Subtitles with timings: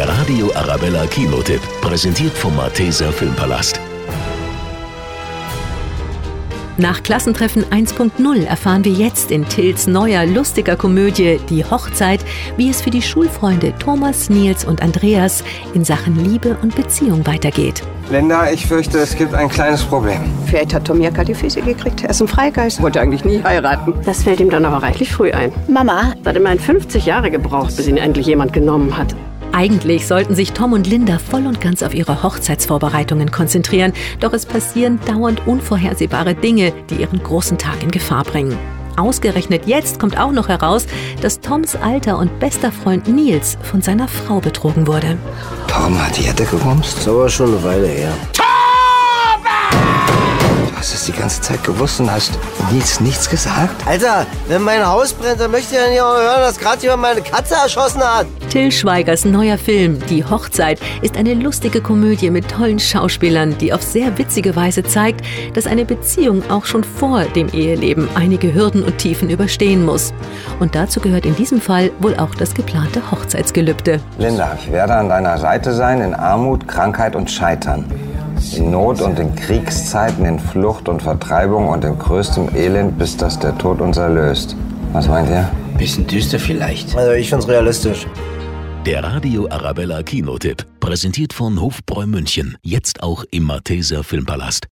[0.00, 3.78] Der Radio Arabella Kinotipp, präsentiert vom Malteser Filmpalast.
[6.78, 12.24] Nach Klassentreffen 1.0 erfahren wir jetzt in Tills neuer lustiger Komödie Die Hochzeit,
[12.56, 15.44] wie es für die Schulfreunde Thomas, Nils und Andreas
[15.74, 17.82] in Sachen Liebe und Beziehung weitergeht.
[18.10, 20.22] Linda, ich fürchte, es gibt ein kleines Problem.
[20.46, 22.04] Vielleicht hat Tom ja die Füße gekriegt.
[22.04, 22.80] Er ist ein Freigeist.
[22.80, 23.92] Wollte eigentlich nie heiraten.
[24.06, 25.52] Das fällt ihm dann aber reichlich früh ein.
[25.68, 29.14] Mama, Es hat immerhin 50 Jahre gebraucht, bis ihn endlich jemand genommen hat.
[29.52, 34.46] Eigentlich sollten sich Tom und Linda voll und ganz auf ihre Hochzeitsvorbereitungen konzentrieren, doch es
[34.46, 38.56] passieren dauernd unvorhersehbare Dinge, die ihren großen Tag in Gefahr bringen.
[38.96, 40.86] Ausgerechnet jetzt kommt auch noch heraus,
[41.22, 45.16] dass Toms alter und bester Freund Nils von seiner Frau betrogen wurde.
[45.66, 46.94] Tom hat die Jette gebumst?
[46.94, 48.12] Das ist aber schon eine Weile her.
[51.10, 52.38] Die ganze Zeit gewusst und hast
[52.70, 53.84] Nils nichts gesagt?
[53.84, 57.02] Alter, wenn mein Haus brennt, dann möchte ich ja nicht auch hören, dass gerade jemand
[57.02, 58.26] meine Katze erschossen hat.
[58.48, 63.82] Till Schweigers neuer Film Die Hochzeit ist eine lustige Komödie mit tollen Schauspielern, die auf
[63.82, 68.98] sehr witzige Weise zeigt, dass eine Beziehung auch schon vor dem Eheleben einige Hürden und
[68.98, 70.12] Tiefen überstehen muss.
[70.60, 74.00] Und dazu gehört in diesem Fall wohl auch das geplante Hochzeitsgelübde.
[74.18, 77.84] Linda, ich werde an deiner Seite sein in Armut, Krankheit und Scheitern.
[78.56, 83.38] In Not und in Kriegszeiten, in Flucht und Vertreibung und in größtem Elend, bis dass
[83.38, 84.56] der Tod uns erlöst.
[84.92, 85.48] Was meint ihr?
[85.78, 86.96] Bisschen düster vielleicht.
[86.96, 88.06] Also ich find's realistisch.
[88.86, 94.66] Der Radio Arabella Kinotipp, präsentiert von Hofbräu München, jetzt auch im Malteser Filmpalast.